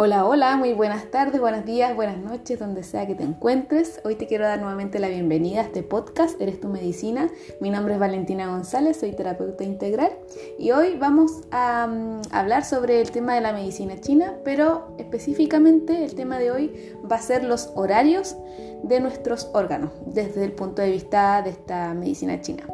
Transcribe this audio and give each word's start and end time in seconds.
Hola, 0.00 0.24
hola, 0.26 0.56
muy 0.56 0.74
buenas 0.74 1.10
tardes, 1.10 1.40
buenos 1.40 1.64
días, 1.64 1.96
buenas 1.96 2.18
noches, 2.18 2.60
donde 2.60 2.84
sea 2.84 3.04
que 3.08 3.16
te 3.16 3.24
encuentres. 3.24 4.00
Hoy 4.04 4.14
te 4.14 4.28
quiero 4.28 4.44
dar 4.44 4.60
nuevamente 4.60 5.00
la 5.00 5.08
bienvenida 5.08 5.58
a 5.58 5.64
este 5.64 5.82
podcast, 5.82 6.40
Eres 6.40 6.60
tu 6.60 6.68
medicina. 6.68 7.28
Mi 7.60 7.70
nombre 7.70 7.94
es 7.94 7.98
Valentina 7.98 8.46
González, 8.46 9.00
soy 9.00 9.10
terapeuta 9.10 9.64
integral 9.64 10.12
y 10.56 10.70
hoy 10.70 10.96
vamos 10.96 11.40
a 11.50 11.88
mm, 11.88 12.20
hablar 12.30 12.64
sobre 12.64 13.00
el 13.00 13.10
tema 13.10 13.34
de 13.34 13.40
la 13.40 13.52
medicina 13.52 14.00
china, 14.00 14.36
pero 14.44 14.94
específicamente 14.98 16.04
el 16.04 16.14
tema 16.14 16.38
de 16.38 16.52
hoy 16.52 16.94
va 17.10 17.16
a 17.16 17.22
ser 17.22 17.44
los 17.44 17.70
horarios 17.74 18.36
de 18.82 19.00
nuestros 19.00 19.50
órganos 19.54 19.90
desde 20.06 20.44
el 20.44 20.52
punto 20.52 20.82
de 20.82 20.90
vista 20.90 21.42
de 21.42 21.50
esta 21.50 21.94
medicina 21.94 22.40
china. 22.40 22.64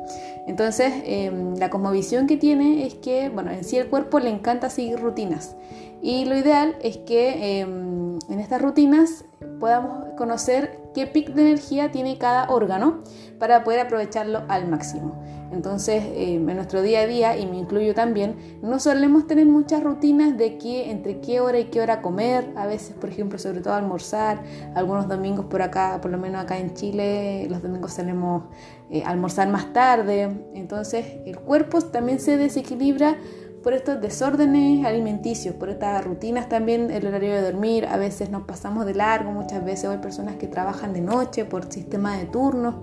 Entonces, 0.46 0.92
em, 1.04 1.56
la 1.56 1.70
cosmovisión 1.70 2.26
que 2.26 2.36
tiene 2.36 2.86
es 2.86 2.94
que, 2.94 3.30
bueno, 3.30 3.50
en 3.50 3.64
sí 3.64 3.78
el 3.78 3.88
cuerpo 3.88 4.18
le 4.18 4.30
encanta 4.30 4.68
seguir 4.68 5.00
rutinas 5.00 5.56
y 6.02 6.26
lo 6.26 6.36
ideal 6.36 6.76
es 6.82 6.98
que 6.98 7.60
em, 7.60 8.18
en 8.28 8.40
estas 8.40 8.60
rutinas 8.60 9.24
podamos 9.58 10.12
conocer 10.16 10.78
qué 10.94 11.06
pic 11.06 11.30
de 11.30 11.42
energía 11.42 11.90
tiene 11.90 12.18
cada 12.18 12.50
órgano 12.50 13.00
para 13.38 13.64
poder 13.64 13.80
aprovecharlo 13.80 14.42
al 14.48 14.68
máximo. 14.68 15.22
Entonces, 15.54 16.02
em, 16.16 16.48
en 16.48 16.56
nuestro 16.56 16.82
día 16.82 17.00
a 17.02 17.06
día, 17.06 17.36
y 17.36 17.46
me 17.46 17.58
incluyo 17.58 17.94
también, 17.94 18.58
no 18.60 18.80
solemos 18.80 19.28
tener 19.28 19.46
muchas 19.46 19.84
rutinas 19.84 20.36
de 20.36 20.58
qué, 20.58 20.90
entre 20.90 21.20
qué 21.20 21.40
hora 21.40 21.60
y 21.60 21.66
qué 21.66 21.80
hora 21.80 22.02
comer. 22.02 22.52
A 22.56 22.66
veces, 22.66 22.96
por 22.96 23.08
ejemplo, 23.08 23.38
sobre 23.38 23.60
todo 23.60 23.74
almorzar. 23.74 24.42
Algunos 24.74 25.08
domingos 25.08 25.46
por 25.46 25.62
acá, 25.62 26.00
por 26.02 26.10
lo 26.10 26.18
menos 26.18 26.42
acá 26.42 26.58
en 26.58 26.74
Chile, 26.74 27.46
los 27.48 27.62
domingos 27.62 27.94
tenemos 27.94 28.42
eh, 28.90 29.04
almorzar 29.06 29.48
más 29.48 29.72
tarde. 29.72 30.28
Entonces, 30.54 31.06
el 31.24 31.38
cuerpo 31.38 31.80
también 31.80 32.18
se 32.18 32.36
desequilibra 32.36 33.16
por 33.64 33.72
estos 33.72 33.98
desórdenes 33.98 34.84
alimenticios, 34.84 35.54
por 35.54 35.70
estas 35.70 36.04
rutinas 36.04 36.50
también, 36.50 36.90
el 36.90 37.06
horario 37.06 37.32
de 37.32 37.40
dormir, 37.40 37.86
a 37.86 37.96
veces 37.96 38.28
nos 38.28 38.42
pasamos 38.42 38.84
de 38.84 38.94
largo, 38.94 39.32
muchas 39.32 39.64
veces 39.64 39.86
hay 39.88 39.96
personas 39.98 40.36
que 40.36 40.46
trabajan 40.46 40.92
de 40.92 41.00
noche 41.00 41.46
por 41.46 41.72
sistema 41.72 42.18
de 42.18 42.26
turnos. 42.26 42.74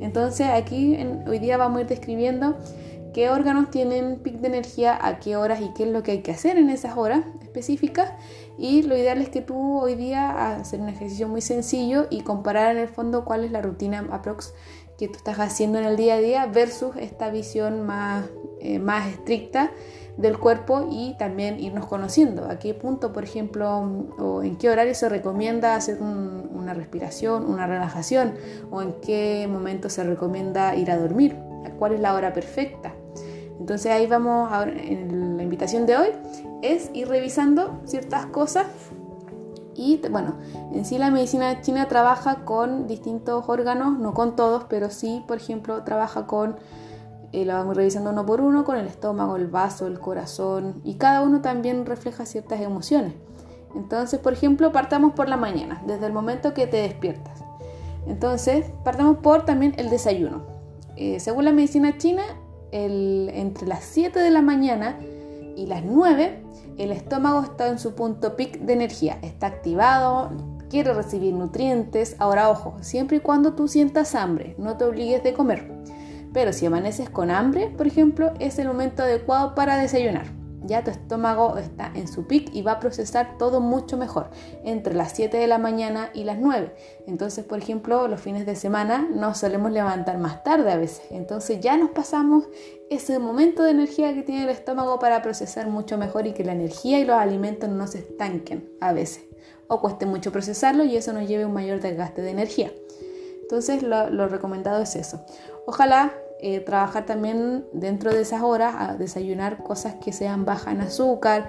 Entonces 0.00 0.48
aquí 0.48 0.98
hoy 1.28 1.38
día 1.40 1.58
vamos 1.58 1.78
a 1.78 1.80
ir 1.82 1.86
describiendo 1.88 2.56
qué 3.12 3.28
órganos 3.28 3.70
tienen 3.70 4.20
pic 4.20 4.36
de 4.36 4.48
energía, 4.48 4.98
a 5.00 5.18
qué 5.20 5.36
horas 5.36 5.60
y 5.60 5.74
qué 5.74 5.82
es 5.82 5.90
lo 5.90 6.02
que 6.02 6.12
hay 6.12 6.22
que 6.22 6.30
hacer 6.30 6.56
en 6.56 6.70
esas 6.70 6.96
horas 6.96 7.22
específicas. 7.42 8.10
Y 8.56 8.82
lo 8.82 8.96
ideal 8.96 9.20
es 9.20 9.28
que 9.28 9.42
tú 9.42 9.78
hoy 9.78 9.94
día 9.94 10.56
hacer 10.56 10.80
un 10.80 10.88
ejercicio 10.88 11.28
muy 11.28 11.42
sencillo 11.42 12.06
y 12.08 12.22
comparar 12.22 12.74
en 12.74 12.80
el 12.80 12.88
fondo 12.88 13.26
cuál 13.26 13.44
es 13.44 13.50
la 13.50 13.60
rutina 13.60 14.06
aprox 14.10 14.54
que 14.96 15.08
tú 15.08 15.18
estás 15.18 15.38
haciendo 15.38 15.78
en 15.78 15.84
el 15.84 15.96
día 15.96 16.14
a 16.14 16.18
día 16.18 16.46
versus 16.46 16.96
esta 16.96 17.30
visión 17.30 17.86
más, 17.86 18.24
eh, 18.60 18.78
más 18.78 19.08
estricta 19.08 19.70
del 20.16 20.38
cuerpo 20.38 20.88
y 20.90 21.14
también 21.18 21.58
irnos 21.60 21.86
conociendo. 21.86 22.44
A 22.50 22.58
qué 22.58 22.74
punto, 22.74 23.12
por 23.12 23.24
ejemplo, 23.24 23.80
o 24.18 24.42
en 24.42 24.56
qué 24.56 24.68
horario 24.68 24.94
se 24.94 25.08
recomienda 25.08 25.76
hacer 25.76 26.00
una 26.00 26.74
respiración, 26.74 27.46
una 27.50 27.66
relajación, 27.66 28.34
o 28.70 28.82
en 28.82 28.94
qué 29.00 29.48
momento 29.50 29.88
se 29.88 30.04
recomienda 30.04 30.74
ir 30.76 30.90
a 30.90 30.98
dormir, 30.98 31.36
cuál 31.78 31.92
es 31.92 32.00
la 32.00 32.14
hora 32.14 32.32
perfecta. 32.32 32.92
Entonces 33.58 33.92
ahí 33.92 34.06
vamos, 34.06 34.50
a, 34.52 34.64
en 34.64 35.36
la 35.36 35.42
invitación 35.42 35.86
de 35.86 35.96
hoy 35.96 36.08
es 36.62 36.90
ir 36.92 37.08
revisando 37.08 37.80
ciertas 37.84 38.26
cosas 38.26 38.66
y 39.74 40.00
bueno, 40.10 40.34
en 40.72 40.84
sí 40.84 40.98
la 40.98 41.10
medicina 41.10 41.62
china 41.62 41.88
trabaja 41.88 42.44
con 42.44 42.86
distintos 42.86 43.48
órganos, 43.48 43.98
no 43.98 44.12
con 44.12 44.36
todos, 44.36 44.64
pero 44.64 44.90
sí, 44.90 45.24
por 45.26 45.38
ejemplo, 45.38 45.84
trabaja 45.84 46.26
con 46.26 46.56
eh, 47.32 47.44
lo 47.44 47.54
vamos 47.54 47.76
revisando 47.76 48.10
uno 48.10 48.26
por 48.26 48.40
uno 48.40 48.64
con 48.64 48.76
el 48.76 48.86
estómago, 48.86 49.36
el 49.36 49.46
vaso, 49.46 49.86
el 49.86 50.00
corazón 50.00 50.80
y 50.84 50.94
cada 50.94 51.22
uno 51.22 51.40
también 51.40 51.86
refleja 51.86 52.26
ciertas 52.26 52.60
emociones. 52.60 53.14
Entonces, 53.74 54.18
por 54.18 54.32
ejemplo, 54.32 54.72
partamos 54.72 55.12
por 55.12 55.28
la 55.28 55.36
mañana, 55.36 55.82
desde 55.86 56.06
el 56.06 56.12
momento 56.12 56.54
que 56.54 56.66
te 56.66 56.78
despiertas. 56.78 57.44
Entonces, 58.06 58.66
partamos 58.84 59.18
por 59.18 59.44
también 59.44 59.74
el 59.76 59.90
desayuno. 59.90 60.42
Eh, 60.96 61.20
según 61.20 61.44
la 61.44 61.52
medicina 61.52 61.96
china, 61.98 62.22
entre 62.72 63.66
las 63.66 63.84
7 63.84 64.20
de 64.20 64.30
la 64.30 64.42
mañana 64.42 64.98
y 65.56 65.66
las 65.66 65.84
9, 65.84 66.42
el 66.78 66.92
estómago 66.92 67.42
está 67.42 67.68
en 67.68 67.78
su 67.78 67.94
punto 67.94 68.36
pic 68.36 68.60
de 68.60 68.72
energía, 68.72 69.18
está 69.22 69.46
activado, 69.46 70.30
quiere 70.68 70.94
recibir 70.94 71.34
nutrientes. 71.34 72.16
Ahora, 72.18 72.48
ojo, 72.48 72.76
siempre 72.80 73.18
y 73.18 73.20
cuando 73.20 73.52
tú 73.54 73.68
sientas 73.68 74.14
hambre, 74.14 74.54
no 74.58 74.76
te 74.76 74.84
obligues 74.84 75.22
de 75.22 75.34
comer. 75.34 75.70
Pero 76.32 76.52
si 76.52 76.66
amaneces 76.66 77.10
con 77.10 77.30
hambre, 77.30 77.72
por 77.76 77.86
ejemplo, 77.86 78.32
es 78.38 78.58
el 78.58 78.68
momento 78.68 79.02
adecuado 79.02 79.54
para 79.54 79.76
desayunar. 79.76 80.26
Ya 80.62 80.84
tu 80.84 80.90
estómago 80.90 81.56
está 81.56 81.90
en 81.94 82.06
su 82.06 82.26
pic 82.26 82.54
y 82.54 82.62
va 82.62 82.72
a 82.72 82.80
procesar 82.80 83.38
todo 83.38 83.60
mucho 83.60 83.96
mejor 83.96 84.30
entre 84.62 84.94
las 84.94 85.12
7 85.12 85.36
de 85.36 85.46
la 85.46 85.58
mañana 85.58 86.10
y 86.12 86.24
las 86.24 86.38
9. 86.38 86.74
Entonces, 87.06 87.44
por 87.44 87.58
ejemplo, 87.58 88.06
los 88.08 88.20
fines 88.20 88.44
de 88.44 88.54
semana 88.54 89.08
nos 89.10 89.38
solemos 89.38 89.72
levantar 89.72 90.18
más 90.18 90.44
tarde 90.44 90.70
a 90.70 90.76
veces. 90.76 91.02
Entonces 91.10 91.60
ya 91.60 91.78
nos 91.78 91.90
pasamos 91.90 92.44
ese 92.90 93.18
momento 93.18 93.62
de 93.62 93.70
energía 93.70 94.12
que 94.12 94.22
tiene 94.22 94.44
el 94.44 94.50
estómago 94.50 94.98
para 94.98 95.22
procesar 95.22 95.68
mucho 95.68 95.96
mejor 95.96 96.26
y 96.26 96.34
que 96.34 96.44
la 96.44 96.52
energía 96.52 97.00
y 97.00 97.04
los 97.04 97.16
alimentos 97.16 97.70
no 97.70 97.86
se 97.86 97.98
estanquen 97.98 98.68
a 98.80 98.92
veces 98.92 99.24
o 99.70 99.80
cueste 99.80 100.04
mucho 100.04 100.32
procesarlo 100.32 100.84
y 100.84 100.96
eso 100.96 101.12
nos 101.12 101.28
lleve 101.28 101.44
a 101.44 101.46
un 101.46 101.54
mayor 101.54 101.80
desgaste 101.80 102.22
de 102.22 102.30
energía. 102.30 102.72
Entonces 103.42 103.82
lo, 103.82 104.28
recomendado 104.28 104.82
es 104.82 104.96
eso. 104.96 105.24
Ojalá 105.66 106.12
eh, 106.42 106.60
trabajar 106.60 107.06
también 107.06 107.66
dentro 107.72 108.12
de 108.12 108.22
esas 108.22 108.42
horas 108.42 108.74
a 108.78 108.94
desayunar 108.96 109.62
cosas 109.62 109.96
que 109.96 110.12
sean 110.12 110.44
bajas 110.44 110.74
en 110.74 110.80
azúcar, 110.80 111.48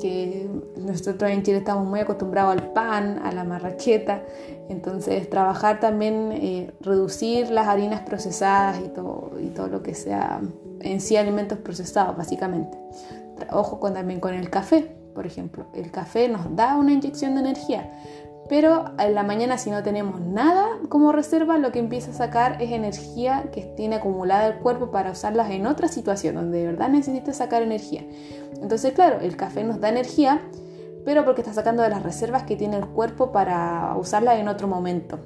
que 0.00 0.48
nosotros 0.76 1.30
en 1.30 1.42
Chile 1.42 1.58
estamos 1.58 1.86
muy 1.86 2.00
acostumbrados 2.00 2.52
al 2.52 2.72
pan, 2.72 3.20
a 3.24 3.32
la 3.32 3.44
marraqueta, 3.44 4.22
entonces 4.68 5.28
trabajar 5.28 5.80
también, 5.80 6.32
eh, 6.32 6.72
reducir 6.80 7.50
las 7.50 7.66
harinas 7.66 8.02
procesadas 8.02 8.80
y 8.84 8.88
todo, 8.88 9.32
y 9.40 9.48
todo 9.48 9.68
lo 9.68 9.82
que 9.82 9.94
sea 9.94 10.40
en 10.80 11.00
sí 11.00 11.16
alimentos 11.16 11.58
procesados 11.58 12.16
básicamente. 12.16 12.78
Ojo 13.50 13.80
con, 13.80 13.94
también 13.94 14.20
con 14.20 14.34
el 14.34 14.48
café, 14.50 14.94
por 15.14 15.26
ejemplo, 15.26 15.66
el 15.74 15.90
café 15.90 16.28
nos 16.28 16.54
da 16.54 16.76
una 16.76 16.92
inyección 16.92 17.34
de 17.34 17.40
energía, 17.40 17.90
pero 18.50 18.86
en 18.98 19.14
la 19.14 19.22
mañana 19.22 19.58
si 19.58 19.70
no 19.70 19.84
tenemos 19.84 20.20
nada 20.20 20.66
como 20.88 21.12
reserva, 21.12 21.56
lo 21.56 21.70
que 21.70 21.78
empieza 21.78 22.10
a 22.10 22.14
sacar 22.14 22.60
es 22.60 22.72
energía 22.72 23.44
que 23.52 23.62
tiene 23.76 23.96
acumulada 23.96 24.48
el 24.48 24.56
cuerpo 24.56 24.90
para 24.90 25.12
usarlas 25.12 25.52
en 25.52 25.68
otra 25.68 25.86
situación 25.86 26.34
donde 26.34 26.58
de 26.58 26.66
verdad 26.66 26.88
necesita 26.88 27.32
sacar 27.32 27.62
energía. 27.62 28.04
Entonces, 28.60 28.92
claro, 28.92 29.20
el 29.20 29.36
café 29.36 29.62
nos 29.62 29.80
da 29.80 29.88
energía, 29.88 30.40
pero 31.04 31.24
porque 31.24 31.42
está 31.42 31.54
sacando 31.54 31.84
de 31.84 31.90
las 31.90 32.02
reservas 32.02 32.42
que 32.42 32.56
tiene 32.56 32.76
el 32.76 32.86
cuerpo 32.86 33.30
para 33.30 33.94
usarla 33.96 34.36
en 34.36 34.48
otro 34.48 34.66
momento. 34.66 35.20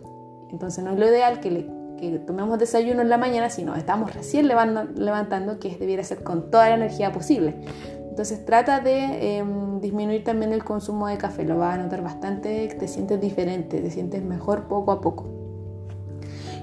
Entonces 0.51 0.85
no 0.85 0.91
es 0.91 0.99
lo 0.99 1.06
ideal 1.06 1.41
que, 1.41 1.67
que 1.99 2.19
tomemos 2.27 2.59
desayuno 2.59 3.01
en 3.01 3.09
la 3.09 3.17
mañana, 3.17 3.49
sino 3.49 3.75
estamos 3.75 4.15
recién 4.15 4.49
levantando, 4.49 5.59
que 5.59 5.75
debiera 5.79 6.05
ser 6.05 6.23
con 6.23 6.51
toda 6.51 6.69
la 6.69 6.75
energía 6.75 7.11
posible. 7.11 7.56
Entonces 8.15 8.47
trata 8.47 8.79
de 8.79 9.39
em, 9.39 9.81
disminuir 9.81 10.23
también 10.23 10.53
el 10.53 10.63
consumo 10.63 11.09
de 11.09 11.19
café, 11.19 11.45
lo 11.45 11.59
vas 11.59 11.75
a 11.75 11.83
notar 11.83 12.01
bastante, 12.01 12.69
te 12.69 12.87
sientes 12.87 13.21
diferente, 13.21 13.81
te 13.81 13.91
sientes 13.91 14.23
mejor 14.23 14.69
poco 14.69 14.93
a 14.93 15.01
poco. 15.01 15.25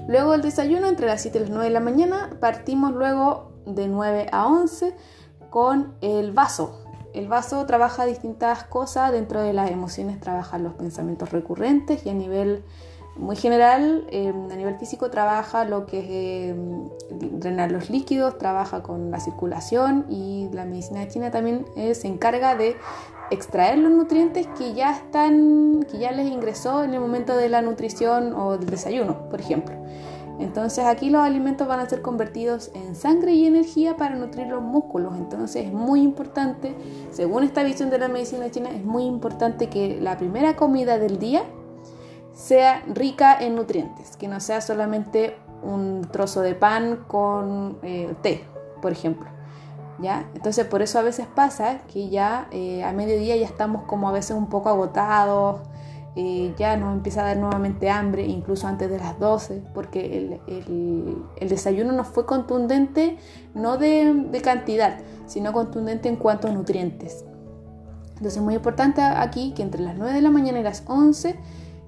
Luego 0.08 0.32
el 0.32 0.40
desayuno 0.40 0.86
entre 0.86 1.06
las 1.06 1.20
7 1.20 1.36
y 1.36 1.40
las 1.42 1.50
9 1.50 1.66
de 1.66 1.70
la 1.70 1.80
mañana, 1.80 2.30
partimos 2.40 2.94
luego 2.94 3.52
de 3.66 3.86
9 3.86 4.28
a 4.32 4.46
11 4.46 4.94
con 5.50 5.92
el 6.00 6.32
vaso. 6.32 6.86
El 7.12 7.28
vaso 7.28 7.66
trabaja 7.66 8.06
distintas 8.06 8.64
cosas, 8.64 9.12
dentro 9.12 9.42
de 9.42 9.52
las 9.52 9.70
emociones 9.70 10.18
trabaja 10.20 10.56
los 10.56 10.72
pensamientos 10.72 11.32
recurrentes 11.32 12.06
y 12.06 12.08
a 12.08 12.14
nivel 12.14 12.64
muy 13.16 13.36
general, 13.36 14.06
em, 14.10 14.50
a 14.50 14.56
nivel 14.56 14.78
físico 14.78 15.10
trabaja 15.10 15.64
lo 15.64 15.86
que 15.86 15.98
es 15.98 16.50
em, 16.50 16.88
drenar 17.38 17.70
los 17.70 17.90
líquidos, 17.90 18.38
trabaja 18.38 18.82
con 18.82 19.10
la 19.10 19.20
circulación 19.20 20.06
y 20.08 20.48
la 20.52 20.64
medicina 20.64 21.06
china 21.08 21.30
también 21.30 21.66
eh, 21.76 21.94
se 21.94 22.08
encarga 22.08 22.56
de 22.56 22.76
extraer 23.30 23.78
los 23.78 23.92
nutrientes 23.92 24.46
que 24.58 24.74
ya 24.74 24.92
están, 24.92 25.84
que 25.90 25.98
ya 25.98 26.12
les 26.12 26.30
ingresó 26.30 26.84
en 26.84 26.94
el 26.94 27.00
momento 27.00 27.36
de 27.36 27.48
la 27.48 27.62
nutrición 27.62 28.34
o 28.34 28.56
del 28.56 28.70
desayuno, 28.70 29.28
por 29.28 29.40
ejemplo. 29.40 29.74
Entonces 30.38 30.84
aquí 30.84 31.10
los 31.10 31.22
alimentos 31.22 31.68
van 31.68 31.80
a 31.80 31.88
ser 31.88 32.02
convertidos 32.02 32.70
en 32.74 32.96
sangre 32.96 33.32
y 33.32 33.46
energía 33.46 33.96
para 33.96 34.16
nutrir 34.16 34.48
los 34.48 34.62
músculos. 34.62 35.14
Entonces 35.16 35.66
es 35.66 35.72
muy 35.72 36.00
importante, 36.00 36.74
según 37.10 37.44
esta 37.44 37.62
visión 37.62 37.90
de 37.90 37.98
la 37.98 38.08
medicina 38.08 38.50
china, 38.50 38.70
es 38.70 38.84
muy 38.84 39.04
importante 39.04 39.68
que 39.68 40.00
la 40.00 40.16
primera 40.16 40.56
comida 40.56 40.98
del 40.98 41.18
día 41.18 41.44
sea 42.34 42.82
rica 42.86 43.36
en 43.38 43.56
nutrientes, 43.56 44.16
que 44.16 44.28
no 44.28 44.40
sea 44.40 44.60
solamente 44.60 45.36
un 45.62 46.06
trozo 46.10 46.40
de 46.40 46.54
pan 46.54 47.04
con 47.06 47.78
eh, 47.82 48.14
té, 48.22 48.44
por 48.80 48.92
ejemplo. 48.92 49.28
¿Ya? 50.00 50.28
Entonces 50.34 50.66
por 50.66 50.82
eso 50.82 50.98
a 50.98 51.02
veces 51.02 51.26
pasa 51.32 51.82
que 51.92 52.08
ya 52.08 52.48
eh, 52.50 52.82
a 52.82 52.92
mediodía 52.92 53.36
ya 53.36 53.46
estamos 53.46 53.84
como 53.84 54.08
a 54.08 54.12
veces 54.12 54.36
un 54.36 54.48
poco 54.48 54.68
agotados, 54.68 55.60
eh, 56.16 56.54
ya 56.58 56.76
nos 56.76 56.92
empieza 56.94 57.22
a 57.22 57.26
dar 57.26 57.36
nuevamente 57.36 57.88
hambre, 57.88 58.26
incluso 58.26 58.66
antes 58.66 58.90
de 58.90 58.98
las 58.98 59.18
12, 59.18 59.62
porque 59.72 60.40
el, 60.46 61.48
desayuno 61.48 61.92
no 61.92 62.04
fue 62.04 62.26
contundente, 62.26 63.16
no 63.54 63.78
de, 63.78 64.12
de, 64.30 64.42
cantidad, 64.42 64.98
sino 65.26 65.52
contundente 65.52 66.08
en 66.08 66.16
cuanto 66.16 66.48
a 66.48 66.50
nutrientes. 66.50 67.24
Entonces 68.08 68.36
es 68.36 68.42
muy 68.42 68.54
importante 68.54 69.00
aquí 69.02 69.52
que 69.54 69.62
entre 69.62 69.82
las 69.82 69.96
9 69.96 70.12
de 70.12 70.20
la 70.20 70.30
mañana 70.30 70.60
y 70.60 70.62
las 70.62 70.82
11 70.86 71.38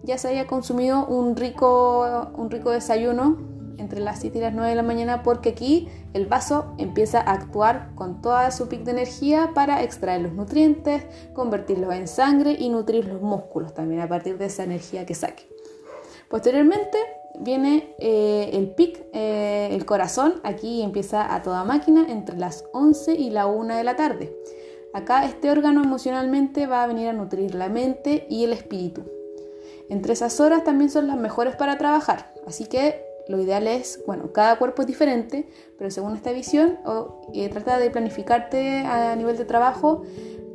ya 0.04 0.18
se 0.18 0.28
haya 0.28 0.46
consumido 0.46 1.06
un 1.06 1.34
rico, 1.34 2.30
un 2.36 2.50
rico 2.50 2.70
desayuno 2.70 3.38
entre 3.78 4.00
las 4.00 4.20
7 4.20 4.38
y 4.38 4.40
las 4.40 4.54
9 4.54 4.70
de 4.70 4.76
la 4.76 4.82
mañana 4.82 5.22
porque 5.22 5.50
aquí 5.50 5.88
el 6.12 6.26
vaso 6.26 6.74
empieza 6.78 7.20
a 7.20 7.32
actuar 7.32 7.90
con 7.94 8.20
toda 8.20 8.50
su 8.50 8.68
pic 8.68 8.84
de 8.84 8.92
energía 8.92 9.50
para 9.54 9.82
extraer 9.82 10.22
los 10.22 10.32
nutrientes, 10.32 11.04
convertirlos 11.32 11.92
en 11.94 12.06
sangre 12.06 12.56
y 12.58 12.68
nutrir 12.68 13.06
los 13.06 13.20
músculos 13.20 13.74
también 13.74 14.00
a 14.00 14.08
partir 14.08 14.38
de 14.38 14.46
esa 14.46 14.64
energía 14.64 15.06
que 15.06 15.14
saque. 15.14 15.48
Posteriormente 16.28 16.98
viene 17.40 17.94
eh, 17.98 18.50
el 18.52 18.70
pic, 18.74 19.06
eh, 19.12 19.68
el 19.72 19.84
corazón, 19.84 20.40
aquí 20.44 20.82
empieza 20.82 21.34
a 21.34 21.42
toda 21.42 21.64
máquina 21.64 22.06
entre 22.08 22.36
las 22.36 22.64
11 22.72 23.14
y 23.14 23.30
la 23.30 23.46
1 23.46 23.76
de 23.76 23.84
la 23.84 23.96
tarde. 23.96 24.36
Acá 24.92 25.24
este 25.24 25.50
órgano 25.50 25.82
emocionalmente 25.82 26.66
va 26.66 26.84
a 26.84 26.86
venir 26.86 27.08
a 27.08 27.12
nutrir 27.12 27.54
la 27.54 27.68
mente 27.68 28.26
y 28.30 28.44
el 28.44 28.52
espíritu. 28.52 29.04
Entre 29.88 30.12
esas 30.12 30.40
horas 30.40 30.64
también 30.64 30.90
son 30.90 31.06
las 31.06 31.16
mejores 31.16 31.56
para 31.56 31.78
trabajar, 31.78 32.32
así 32.46 32.66
que 32.66 33.04
lo 33.28 33.40
ideal 33.40 33.66
es, 33.66 34.02
bueno, 34.06 34.32
cada 34.32 34.56
cuerpo 34.58 34.82
es 34.82 34.88
diferente, 34.88 35.48
pero 35.78 35.90
según 35.90 36.14
esta 36.14 36.32
visión, 36.32 36.78
eh, 37.32 37.48
trata 37.48 37.78
de 37.78 37.90
planificarte 37.90 38.80
a 38.80 39.16
nivel 39.16 39.36
de 39.36 39.44
trabajo 39.44 40.02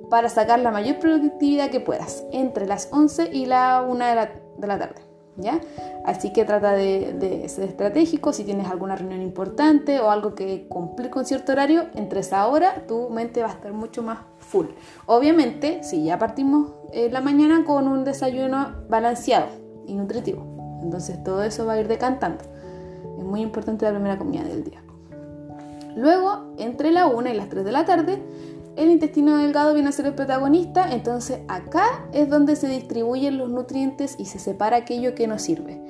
para 0.09 0.29
sacar 0.29 0.59
la 0.59 0.71
mayor 0.71 0.99
productividad 0.99 1.69
que 1.69 1.79
puedas 1.79 2.23
entre 2.31 2.65
las 2.65 2.89
11 2.91 3.29
y 3.31 3.45
la 3.45 3.85
1 3.87 4.05
de 4.05 4.67
la 4.67 4.79
tarde. 4.79 5.08
Así 6.05 6.31
que 6.33 6.45
trata 6.45 6.73
de, 6.73 7.45
ser 7.49 7.69
estratégico, 7.69 8.33
si 8.33 8.43
tienes 8.43 8.67
alguna 8.67 8.95
reunión 8.95 9.21
importante 9.21 9.99
o 9.99 10.09
algo 10.09 10.35
que 10.35 10.67
cumplir 10.67 11.09
con 11.09 11.25
cierto 11.25 11.51
horario, 11.51 11.85
entre 11.95 12.21
esa 12.21 12.47
hora 12.47 12.85
tu 12.87 13.09
mente 13.09 13.41
va 13.41 13.49
a 13.49 13.53
estar 13.53 13.73
mucho 13.73 14.03
más 14.03 14.19
full. 14.39 14.67
Obviamente, 15.05 15.83
si 15.83 16.03
ya 16.03 16.17
partimos 16.17 16.71
en 16.93 17.13
la 17.13 17.21
mañana 17.21 17.63
con 17.65 17.87
un 17.87 18.03
desayuno 18.03 18.75
balanceado 18.89 19.47
y 19.85 19.95
nutritivo, 19.95 20.79
entonces 20.81 21.23
todo 21.23 21.43
eso 21.43 21.65
va 21.65 21.73
a 21.73 21.79
ir 21.79 21.87
decantando. 21.87 22.43
Es 23.17 23.23
muy 23.23 23.41
importante 23.41 23.85
la 23.85 23.91
primera 23.91 24.17
comida 24.17 24.43
del 24.43 24.63
día. 24.63 24.81
Luego, 25.95 26.53
entre 26.57 26.91
la 26.91 27.07
1 27.07 27.29
y 27.29 27.33
las 27.33 27.49
3 27.49 27.65
de 27.65 27.71
la 27.71 27.85
tarde, 27.85 28.21
el 28.79 28.91
intestino 28.91 29.37
delgado 29.37 29.73
viene 29.73 29.89
a 29.89 29.91
ser 29.91 30.05
el 30.05 30.13
protagonista, 30.13 30.89
entonces 30.93 31.39
acá 31.49 32.07
es 32.13 32.29
donde 32.29 32.55
se 32.55 32.69
distribuyen 32.69 33.37
los 33.37 33.49
nutrientes 33.49 34.15
y 34.17 34.25
se 34.25 34.39
separa 34.39 34.77
aquello 34.77 35.15
que 35.15 35.27
nos 35.27 35.41
sirve. 35.41 35.81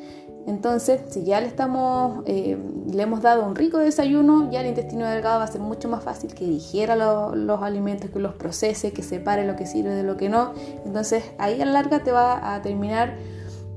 Entonces, 0.48 1.02
si 1.10 1.24
ya 1.24 1.40
le, 1.40 1.46
estamos, 1.46 2.24
eh, 2.26 2.58
le 2.92 3.04
hemos 3.04 3.22
dado 3.22 3.46
un 3.46 3.56
rico 3.56 3.78
desayuno, 3.78 4.50
ya 4.50 4.62
el 4.62 4.68
intestino 4.68 5.06
delgado 5.06 5.38
va 5.38 5.44
a 5.44 5.48
ser 5.48 5.62
mucho 5.62 5.88
más 5.88 6.04
fácil 6.04 6.34
que 6.34 6.46
digiera 6.46 6.96
los 6.96 7.62
alimentos, 7.62 8.10
que 8.10 8.18
los 8.18 8.34
procese, 8.34 8.92
que 8.92 9.04
separe 9.04 9.46
lo 9.46 9.56
que 9.56 9.68
sirve 9.68 9.94
de 9.94 10.02
lo 10.02 10.18
que 10.18 10.30
no. 10.30 10.54
Entonces, 10.84 11.24
ahí 11.38 11.62
a 11.62 11.66
la 11.66 11.74
larga 11.74 12.00
te 12.00 12.12
va 12.12 12.56
a 12.56 12.62
terminar 12.64 13.16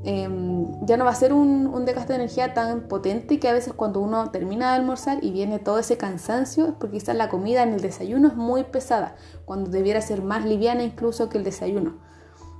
Em, 0.05 0.85
ya 0.85 0.97
no 0.97 1.05
va 1.05 1.13
a 1.13 1.15
ser 1.15 1.33
un, 1.33 1.69
un, 1.69 1.85
desgaste 1.85 2.13
de 2.13 2.19
energía 2.19 2.55
tan 2.55 2.89
potente 2.89 3.39
que 3.39 3.49
a 3.49 3.53
veces 3.53 3.73
cuando 3.73 4.01
uno 4.01 4.31
termina 4.31 4.71
de 4.71 4.77
almorzar 4.77 5.23
y 5.23 5.31
viene 5.31 5.61
todo 5.61 5.79
ese 5.79 5.97
cansancio 5.97 6.67
es 6.67 6.73
porque 6.73 6.99
quizás 6.99 7.15
la 7.15 7.29
comida 7.29 7.63
en 7.63 7.73
el 7.73 7.81
desayuno 7.81 8.27
es 8.27 8.35
muy 8.35 8.65
pesada, 8.65 9.15
cuando 9.45 9.71
debiera 9.71 10.01
ser 10.01 10.23
más 10.23 10.45
liviana 10.45 10.83
incluso 10.83 11.29
que 11.29 11.39
el 11.39 11.45
desayuno. 11.45 11.99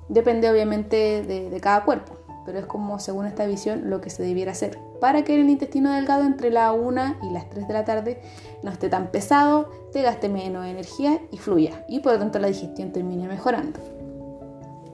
Depende 0.09 0.49
obviamente 0.51 1.25
de, 1.25 1.51
de 1.51 1.61
cada 1.61 1.85
cuerpo, 1.85 2.13
pero 2.47 2.61
es 2.61 2.67
como 2.67 3.01
según 3.01 3.27
esta 3.27 3.45
visión 3.47 3.91
lo 3.91 4.01
que 4.01 4.11
se 4.11 4.23
debiera 4.23 4.53
hacer 4.53 4.79
para 5.03 5.25
que 5.25 5.35
el 5.35 5.51
intestino 5.51 5.93
delgado 5.93 6.23
entre 6.23 6.51
la 6.51 6.71
1 6.71 7.17
y 7.25 7.31
las 7.31 7.51
3 7.51 7.67
de 7.67 7.75
la 7.75 7.85
tarde 7.85 8.23
no 8.63 8.71
esté 8.71 8.89
tan 8.89 9.11
pesado, 9.11 9.69
te 9.91 10.01
gaste 10.03 10.29
menos 10.29 10.65
energía 10.65 11.21
y 11.33 11.39
fluya 11.39 11.85
y 11.89 11.99
por 11.99 12.13
lo 12.13 12.21
tanto 12.21 12.39
la 12.39 12.47
digestión 12.47 12.93
termine 12.93 13.27
mejorando. 13.27 13.81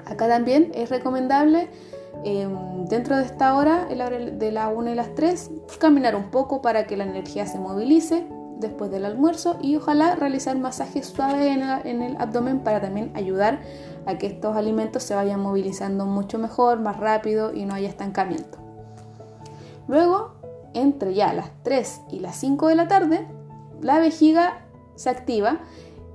Acá 0.06 0.26
también 0.26 0.72
es 0.74 0.88
recomendable 0.88 1.68
Em, 2.24 2.84
dentro 2.86 3.16
de 3.16 3.24
esta 3.24 3.54
hora, 3.54 3.86
de 3.86 4.52
la 4.52 4.68
1 4.68 4.90
y 4.90 4.94
las 4.94 5.14
3, 5.14 5.50
caminar 5.78 6.16
un 6.16 6.30
poco 6.30 6.62
para 6.62 6.86
que 6.86 6.96
la 6.96 7.04
energía 7.04 7.46
se 7.46 7.58
movilice 7.58 8.26
después 8.58 8.90
del 8.90 9.04
almuerzo 9.04 9.56
y 9.62 9.76
ojalá 9.76 10.16
realizar 10.16 10.58
masajes 10.58 11.06
suaves 11.06 11.46
en 11.46 11.62
en 11.62 12.02
el 12.02 12.16
abdomen 12.16 12.60
para 12.60 12.80
también 12.80 13.12
ayudar 13.14 13.60
a 14.06 14.18
que 14.18 14.26
estos 14.26 14.56
alimentos 14.56 15.04
se 15.04 15.14
vayan 15.14 15.40
movilizando 15.40 16.06
mucho 16.06 16.38
mejor, 16.38 16.80
más 16.80 16.96
rápido 16.96 17.54
y 17.54 17.66
no 17.66 17.74
haya 17.74 17.88
estancamiento. 17.88 18.58
Luego, 19.86 20.34
entre 20.74 21.14
ya 21.14 21.32
las 21.32 21.50
3 21.62 22.00
y 22.10 22.18
las 22.18 22.36
5 22.36 22.68
de 22.68 22.74
la 22.74 22.88
tarde, 22.88 23.26
la 23.80 23.98
vejiga 24.00 24.66
se 24.96 25.10
activa 25.10 25.60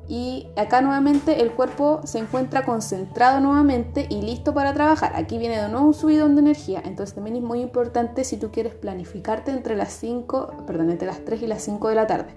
y 0.07 0.47
acá 0.57 0.81
nuevamente 0.81 1.41
el 1.41 1.51
cuerpo 1.51 2.01
se 2.03 2.19
encuentra 2.19 2.65
concentrado 2.65 3.39
nuevamente 3.39 4.05
y 4.09 4.21
listo 4.21 4.53
para 4.53 4.73
trabajar. 4.73 5.13
Aquí 5.15 5.37
viene 5.37 5.61
de 5.61 5.69
nuevo 5.69 5.87
un 5.87 5.93
subidón 5.93 6.35
de 6.35 6.41
energía, 6.41 6.81
entonces 6.83 7.15
también 7.15 7.37
es 7.37 7.41
muy 7.41 7.61
importante 7.61 8.23
si 8.23 8.37
tú 8.37 8.51
quieres 8.51 8.73
planificarte 8.73 9.51
entre 9.51 9.75
las 9.75 9.93
5, 9.93 10.65
perdón, 10.67 10.89
entre 10.89 11.07
las 11.07 11.23
3 11.23 11.41
y 11.43 11.47
las 11.47 11.61
5 11.63 11.87
de 11.89 11.95
la 11.95 12.07
tarde. 12.07 12.33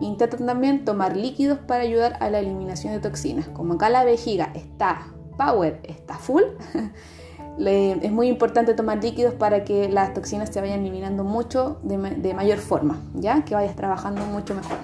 Intenta 0.00 0.36
también 0.36 0.84
tomar 0.84 1.16
líquidos 1.16 1.58
para 1.58 1.82
ayudar 1.82 2.16
a 2.20 2.30
la 2.30 2.40
eliminación 2.40 2.92
de 2.92 3.00
toxinas. 3.00 3.48
Como 3.48 3.74
acá 3.74 3.90
la 3.90 4.04
vejiga 4.04 4.50
está 4.54 5.06
power, 5.36 5.80
está 5.84 6.14
full, 6.14 6.42
es 7.58 8.12
muy 8.12 8.28
importante 8.28 8.74
tomar 8.74 9.02
líquidos 9.02 9.34
para 9.34 9.64
que 9.64 9.88
las 9.88 10.14
toxinas 10.14 10.48
se 10.50 10.60
vayan 10.60 10.80
eliminando 10.80 11.22
mucho 11.22 11.78
de, 11.82 11.96
de 11.98 12.34
mayor 12.34 12.58
forma, 12.58 13.00
ya 13.14 13.44
que 13.44 13.54
vayas 13.54 13.76
trabajando 13.76 14.24
mucho 14.24 14.54
mejor. 14.54 14.78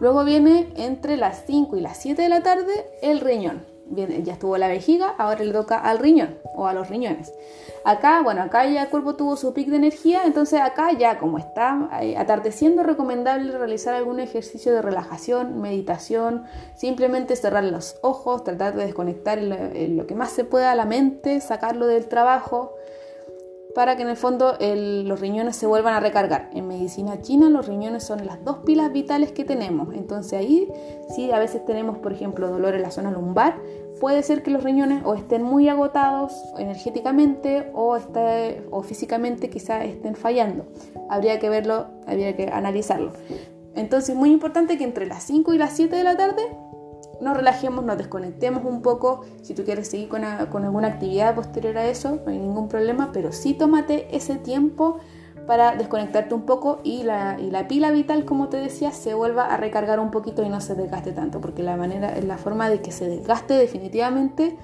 Luego 0.00 0.24
viene 0.24 0.72
entre 0.76 1.16
las 1.16 1.44
5 1.46 1.76
y 1.76 1.80
las 1.80 1.98
7 1.98 2.22
de 2.22 2.28
la 2.28 2.42
tarde 2.42 2.86
el 3.02 3.20
riñón. 3.20 3.66
Viene, 3.86 4.22
ya 4.22 4.34
estuvo 4.34 4.56
la 4.56 4.68
vejiga, 4.68 5.14
ahora 5.18 5.44
le 5.44 5.52
toca 5.52 5.76
al 5.76 5.98
riñón 5.98 6.38
o 6.54 6.66
a 6.66 6.72
los 6.72 6.88
riñones. 6.88 7.32
Acá, 7.84 8.22
bueno, 8.22 8.42
acá 8.42 8.64
ya 8.66 8.84
el 8.84 8.88
cuerpo 8.88 9.16
tuvo 9.16 9.36
su 9.36 9.52
pic 9.52 9.68
de 9.68 9.76
energía, 9.76 10.22
entonces 10.24 10.60
acá 10.60 10.92
ya 10.92 11.18
como 11.18 11.38
está 11.38 11.88
eh, 12.00 12.16
atardeciendo, 12.16 12.82
recomendable 12.82 13.56
realizar 13.58 13.94
algún 13.94 14.20
ejercicio 14.20 14.72
de 14.72 14.80
relajación, 14.80 15.60
meditación, 15.60 16.44
simplemente 16.76 17.36
cerrar 17.36 17.64
los 17.64 17.96
ojos, 18.02 18.44
tratar 18.44 18.76
de 18.76 18.84
desconectar 18.84 19.42
lo 19.42 20.06
que 20.06 20.14
más 20.14 20.30
se 20.30 20.44
pueda 20.44 20.74
la 20.74 20.84
mente, 20.84 21.40
sacarlo 21.40 21.86
del 21.86 22.06
trabajo, 22.06 22.74
para 23.80 23.96
que 23.96 24.02
en 24.02 24.10
el 24.10 24.16
fondo 24.18 24.58
los 24.60 25.20
riñones 25.20 25.56
se 25.56 25.66
vuelvan 25.66 25.94
a 25.94 26.00
recargar. 26.00 26.50
En 26.52 26.68
medicina 26.68 27.22
china 27.22 27.48
los 27.48 27.66
riñones 27.66 28.04
son 28.04 28.26
las 28.26 28.44
dos 28.44 28.58
pilas 28.58 28.92
vitales 28.92 29.32
que 29.32 29.42
tenemos. 29.42 29.94
Entonces 29.94 30.34
ahí 30.34 30.68
si 31.14 31.32
a 31.32 31.38
veces 31.38 31.64
tenemos, 31.64 31.96
por 31.96 32.12
ejemplo, 32.12 32.50
dolor 32.50 32.74
en 32.74 32.82
la 32.82 32.90
zona 32.90 33.10
lumbar, 33.10 33.56
puede 33.98 34.22
ser 34.22 34.42
que 34.42 34.50
los 34.50 34.64
riñones 34.64 35.02
o 35.06 35.14
estén 35.14 35.42
muy 35.42 35.70
agotados 35.70 36.34
energéticamente 36.58 37.70
o, 37.72 37.96
o 38.70 38.82
físicamente 38.82 39.48
quizá 39.48 39.82
estén 39.82 40.14
fallando. 40.14 40.66
Habría 41.08 41.38
que 41.38 41.48
verlo, 41.48 41.86
habría 42.06 42.36
que 42.36 42.50
analizarlo. 42.52 43.12
Entonces 43.74 44.10
es 44.10 44.14
muy 44.14 44.30
importante 44.30 44.76
que 44.76 44.84
entre 44.84 45.06
las 45.06 45.22
5 45.22 45.54
y 45.54 45.56
las 45.56 45.72
7 45.72 45.96
de 45.96 46.04
la 46.04 46.18
tarde 46.18 46.42
nos 47.20 47.36
relajemos, 47.36 47.84
nos 47.84 47.98
desconectemos 47.98 48.64
un 48.64 48.82
poco. 48.82 49.22
Si 49.42 49.54
tú 49.54 49.64
quieres 49.64 49.88
seguir 49.88 50.08
con, 50.08 50.24
alguna 50.24 50.88
actividad 50.88 51.34
posterior 51.34 51.76
a 51.78 51.86
eso, 51.86 52.20
no 52.24 52.30
hay 52.30 52.38
ningún 52.38 52.68
problema, 52.68 53.10
pero 53.12 53.32
sí 53.32 53.54
tómate 53.54 54.14
ese 54.14 54.36
tiempo 54.36 54.98
para 55.46 55.74
desconectarte 55.74 56.34
un 56.34 56.42
poco 56.42 56.80
y 56.84 57.02
la, 57.02 57.36
y 57.40 57.50
la, 57.50 57.66
pila 57.66 57.90
vital, 57.90 58.24
como 58.24 58.48
te 58.48 58.56
decía, 58.58 58.92
se 58.92 59.14
vuelva 59.14 59.46
a 59.46 59.56
recargar 59.56 59.98
un 59.98 60.10
poquito 60.10 60.42
y 60.42 60.48
no 60.48 60.60
se 60.60 60.74
desgaste 60.74 61.12
tanto, 61.12 61.40
porque 61.40 61.62
la 61.62 61.76
manera, 61.76 62.14
la 62.20 62.38
forma 62.38 62.70
de 62.70 62.80
que 62.80 62.92
se 62.92 63.08
desgaste 63.08 63.54
definitivamente 63.54 64.56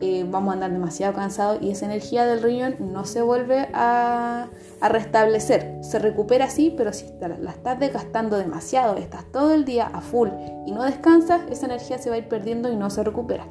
eh, 0.00 0.24
vamos 0.30 0.50
a 0.50 0.54
andar 0.54 0.70
demasiado 0.70 1.12
cansados 1.12 1.58
y 1.60 1.72
esa 1.72 1.86
energía 1.86 2.24
del 2.24 2.40
riñón 2.40 2.76
no 2.78 3.04
se 3.04 3.20
vuelve 3.20 3.68
a, 3.74 4.46
restablecer. 4.80 5.78
Se 5.82 5.98
recupera 5.98 6.48
sí, 6.48 6.72
pero 6.76 6.92
si 6.92 7.06
la 7.20 7.50
estás 7.50 7.80
desgastando 7.80 8.38
demasiado, 8.38 8.96
estás 8.96 9.24
todo 9.32 9.54
el 9.54 9.64
día 9.64 9.90
a 9.92 10.00
full 10.00 10.28
y 10.66 10.70
no 10.70 10.84
descansas, 10.84 11.40
esa 11.50 11.66
energía 11.66 11.98
se 11.98 12.10
va 12.10 12.14
a 12.14 12.18
ir 12.18 12.28
perdiendo 12.28 12.70
y 12.70 12.76
no 12.76 12.90
se 12.90 13.02
recupera. 13.02 13.46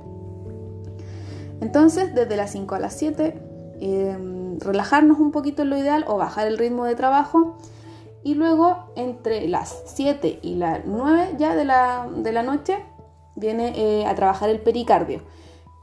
Entonces, 1.60 2.16
desde 2.16 2.38
las 2.38 2.51
5 2.51 2.75
a 2.75 2.80
las 2.80 2.94
7, 2.94 3.42
em, 3.82 4.58
relajarnos 4.60 5.20
un 5.20 5.32
poquito 5.32 5.63
es 5.63 5.68
lo 5.68 5.77
ideal 5.77 6.06
o 6.08 6.16
bajar 6.16 6.48
el 6.48 6.58
ritmo 6.58 6.86
de 6.86 6.96
trabajo. 6.96 7.58
Y 8.24 8.36
luego, 8.36 8.92
entre 8.96 9.50
las 9.50 9.84
7 9.88 10.39
y 10.42 10.56
las 10.56 10.86
9 10.86 11.36
ya 11.38 11.56
de 11.56 11.66
la, 11.66 12.08
de 12.16 12.32
la 12.32 12.44
noche, 12.44 12.77
viene 13.36 13.74
eh, 13.75 14.06
a 14.06 14.16
trabajar 14.16 14.50
el 14.50 14.62
pericardio 14.62 15.24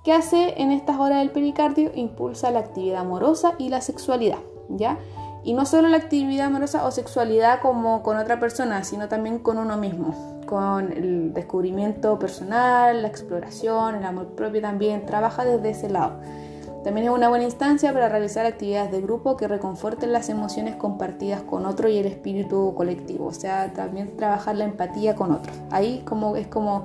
¿Qué 0.04 0.12
hace 0.12 0.61
en 0.61 0.70
estas 0.70 0.99
horas 0.99 1.20
del 1.20 1.30
pericardio? 1.30 1.90
Impulsa 1.94 2.50
la 2.50 2.58
actividad 2.58 3.00
amorosa 3.00 3.54
y 3.56 3.70
la 3.70 3.80
sexualidad, 3.80 4.37
¿ya? 4.68 4.99
Y 5.44 5.54
no 5.54 5.64
solo 5.64 5.88
la 5.88 5.96
actividad 5.96 6.49
amorosa 6.49 6.84
o 6.84 6.90
sexualidad 6.90 7.62
como 7.62 8.02
con 8.02 8.18
otra 8.18 8.38
persona, 8.38 8.84
sino 8.84 9.08
también 9.08 9.38
con 9.38 9.56
uno 9.56 9.78
mismo, 9.78 10.42
con 10.44 10.92
el 10.92 11.32
descubrimiento 11.32 12.18
personal, 12.18 13.00
la 13.00 13.08
exploración, 13.08 13.94
el 13.94 14.04
amor 14.04 14.26
propio 14.34 14.61
también, 14.61 15.06
trabaja 15.06 15.46
desde 15.46 15.70
ese 15.70 15.88
lado. 15.88 16.20
También 16.84 17.06
es 17.06 17.12
una 17.14 17.30
buena 17.30 17.44
instancia 17.44 17.90
para 17.94 18.11
realizar 18.11 18.44
actividades 18.44 18.92
de 18.92 19.00
grupo 19.00 19.38
que 19.38 19.49
reconforten 19.49 20.12
las 20.12 20.28
emociones 20.28 20.76
compartidas 20.76 21.40
con 21.40 21.64
otro 21.64 21.88
y 21.88 21.96
el 21.96 22.04
espíritu 22.04 22.75
colectivo, 22.76 23.25
o 23.25 23.32
sea, 23.32 23.73
también 23.73 24.18
trabajar 24.18 24.54
la 24.56 24.64
empatía 24.64 25.14
con 25.14 25.32
otros. 25.32 25.56
Ahí 25.70 26.02
como 26.04 26.37
es 26.37 26.46
como 26.46 26.84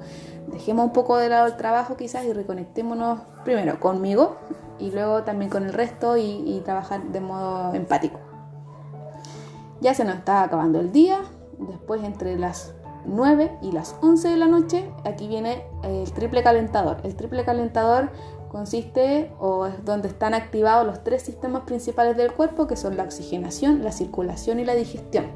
dejemos 0.52 0.86
un 0.86 0.94
poco 0.94 1.18
de 1.18 1.30
lado 1.30 1.48
el 1.48 1.58
trabajo 1.58 1.98
quizás 1.98 2.26
y 2.26 2.34
reconectémonos 2.34 3.20
primero 3.44 3.80
conmigo 3.80 4.38
y 4.80 4.92
luego 4.92 5.24
también 5.24 5.50
con 5.52 5.66
el 5.66 5.74
resto 5.74 6.18
y, 6.18 6.62
trabajar 6.64 7.04
de 7.04 7.20
modo 7.20 7.74
empático. 7.74 8.20
Ya 9.82 9.94
se 9.94 10.04
nos 10.06 10.16
está 10.16 10.44
acabando 10.44 10.80
el 10.80 10.92
día, 10.92 11.20
después 11.58 12.04
entre 12.04 12.38
las 12.38 12.74
9 13.06 13.58
y 13.62 13.72
las 13.72 13.96
11 14.02 14.28
de 14.30 14.38
la 14.38 14.48
noche, 14.48 14.92
aquí 15.06 15.28
viene 15.28 15.64
el 15.84 16.12
triple 16.12 16.44
calentador. 16.44 16.98
El 17.04 17.16
triple 17.16 17.44
calentador 17.44 18.10
consiste 18.50 19.32
o 19.40 19.68
es 19.68 19.86
donde 19.86 20.10
están 20.10 20.34
activados 20.34 20.86
los 20.86 21.04
tres 21.04 21.22
sistemas 21.22 21.64
principales 21.64 22.18
del 22.18 22.34
cuerpo, 22.34 22.68
que 22.68 22.76
son 22.76 22.98
la 22.98 23.04
oxigenación, 23.04 23.84
la 23.84 23.92
circulación 23.92 24.60
y 24.60 24.66
la 24.66 24.76
digestión. 24.76 25.28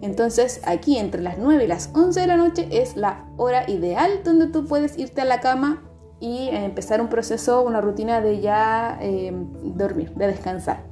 Entonces 0.00 0.60
aquí 0.64 0.96
entre 0.98 1.22
las 1.22 1.38
9 1.38 1.64
y 1.64 1.66
las 1.66 1.90
11 1.94 2.20
de 2.20 2.26
la 2.26 2.36
noche 2.36 2.68
es 2.70 2.96
la 2.96 3.24
hora 3.36 3.68
ideal 3.68 4.20
donde 4.24 4.46
tú 4.46 4.64
puedes 4.64 4.96
irte 4.98 5.22
a 5.22 5.24
la 5.24 5.40
cama 5.40 5.82
y 6.20 6.48
empezar 6.48 7.00
un 7.00 7.08
proceso, 7.08 7.62
una 7.62 7.80
rutina 7.80 8.20
de 8.20 8.40
ya 8.40 8.98
eh, 9.00 9.32
dormir, 9.62 10.12
de 10.14 10.26
descansar, 10.26 10.82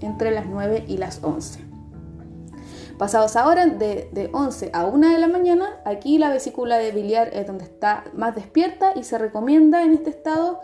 entre 0.00 0.30
las 0.30 0.46
9 0.46 0.84
y 0.86 0.96
las 0.96 1.22
11. 1.22 1.60
Pasados 2.98 3.36
ahora 3.36 3.66
de, 3.66 4.08
de 4.12 4.30
11 4.32 4.70
a 4.72 4.86
1 4.86 5.08
de 5.10 5.18
la 5.18 5.28
mañana, 5.28 5.80
aquí 5.84 6.18
la 6.18 6.30
vesícula 6.30 6.78
de 6.78 6.92
biliar 6.92 7.28
es 7.32 7.46
donde 7.46 7.64
está 7.64 8.04
más 8.14 8.34
despierta 8.34 8.92
y 8.94 9.04
se 9.04 9.18
recomienda 9.18 9.82
en 9.82 9.92
este 9.92 10.10
estado 10.10 10.60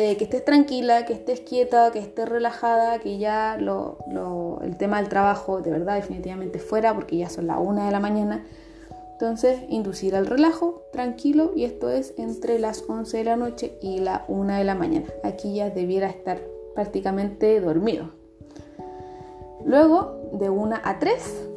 eh, 0.00 0.16
que 0.16 0.22
estés 0.22 0.44
tranquila, 0.44 1.04
que 1.06 1.12
estés 1.12 1.40
quieta, 1.40 1.90
que 1.90 1.98
estés 1.98 2.28
relajada, 2.28 3.00
que 3.00 3.18
ya 3.18 3.56
el 3.56 4.76
tema 4.76 4.98
del 4.98 5.08
trabajo 5.08 5.60
de 5.60 5.72
verdad 5.72 5.96
definitivamente 5.96 6.60
fuera 6.60 6.94
porque 6.94 7.16
ya 7.16 7.28
son 7.28 7.48
las 7.48 7.58
1 7.58 7.84
de 7.84 7.90
la 7.90 7.98
mañana. 7.98 8.44
Entonces, 9.14 9.58
inducir 9.68 10.14
al 10.14 10.26
relajo, 10.26 10.84
tranquilo, 10.92 11.50
y 11.56 11.64
esto 11.64 11.90
es 11.90 12.14
entre 12.16 12.60
las 12.60 12.84
11 12.88 13.16
de 13.16 13.24
la 13.24 13.34
noche 13.34 13.76
y 13.82 13.98
la 13.98 14.24
1 14.28 14.58
de 14.58 14.62
la 14.62 14.76
mañana. 14.76 15.06
Aquí 15.24 15.56
ya 15.56 15.68
debiera 15.70 16.08
estar 16.08 16.40
prácticamente 16.76 17.60
dormido. 17.60 18.12
Luego, 19.64 20.30
de 20.32 20.48
1 20.48 20.76
a 20.80 21.00
3, 21.00 21.48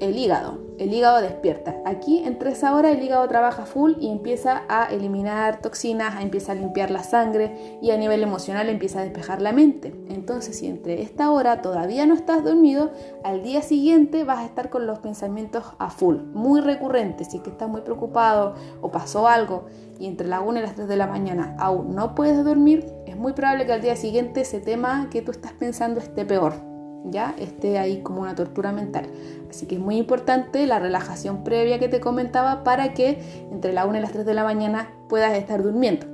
el 0.00 0.16
hígado. 0.16 0.66
El 0.78 0.92
hígado 0.92 1.22
despierta. 1.22 1.76
Aquí 1.86 2.22
entre 2.24 2.52
esa 2.52 2.74
hora 2.74 2.90
el 2.90 3.02
hígado 3.02 3.26
trabaja 3.28 3.64
full 3.64 3.94
y 3.98 4.10
empieza 4.10 4.62
a 4.68 4.86
eliminar 4.86 5.62
toxinas, 5.62 6.22
empieza 6.22 6.52
a 6.52 6.54
limpiar 6.54 6.90
la 6.90 7.02
sangre 7.02 7.78
y 7.80 7.90
a 7.92 7.96
nivel 7.96 8.22
emocional 8.22 8.68
empieza 8.68 9.00
a 9.00 9.04
despejar 9.04 9.40
la 9.40 9.52
mente. 9.52 9.94
Entonces 10.10 10.58
si 10.58 10.66
entre 10.66 11.00
esta 11.00 11.30
hora 11.30 11.62
todavía 11.62 12.04
no 12.04 12.14
estás 12.14 12.44
dormido, 12.44 12.90
al 13.24 13.42
día 13.42 13.62
siguiente 13.62 14.24
vas 14.24 14.40
a 14.40 14.44
estar 14.44 14.68
con 14.68 14.86
los 14.86 14.98
pensamientos 14.98 15.64
a 15.78 15.88
full, 15.88 16.16
muy 16.34 16.60
recurrentes. 16.60 17.28
Si 17.30 17.38
que 17.38 17.50
estás 17.50 17.68
muy 17.68 17.80
preocupado 17.80 18.54
o 18.82 18.90
pasó 18.90 19.28
algo 19.28 19.66
y 19.98 20.06
entre 20.06 20.28
la 20.28 20.40
1 20.40 20.58
y 20.58 20.62
las 20.62 20.74
3 20.74 20.88
de 20.88 20.96
la 20.96 21.06
mañana 21.06 21.56
aún 21.58 21.94
no 21.94 22.14
puedes 22.14 22.44
dormir, 22.44 22.86
es 23.06 23.16
muy 23.16 23.32
probable 23.32 23.64
que 23.64 23.72
al 23.72 23.80
día 23.80 23.96
siguiente 23.96 24.42
ese 24.42 24.60
tema 24.60 25.08
que 25.10 25.22
tú 25.22 25.30
estás 25.30 25.52
pensando 25.52 26.00
esté 26.00 26.26
peor 26.26 26.75
ya 27.04 27.34
esté 27.38 27.78
ahí 27.78 28.02
como 28.02 28.22
una 28.22 28.34
tortura 28.34 28.72
mental. 28.72 29.06
Así 29.48 29.66
que 29.66 29.76
es 29.76 29.80
muy 29.80 29.96
importante 29.96 30.66
la 30.66 30.78
relajación 30.78 31.44
previa 31.44 31.78
que 31.78 31.88
te 31.88 32.00
comentaba 32.00 32.64
para 32.64 32.94
que 32.94 33.18
entre 33.50 33.72
la 33.72 33.86
1 33.86 33.98
y 33.98 34.00
las 34.00 34.12
3 34.12 34.26
de 34.26 34.34
la 34.34 34.44
mañana 34.44 34.90
puedas 35.08 35.32
estar 35.34 35.62
durmiendo. 35.62 36.06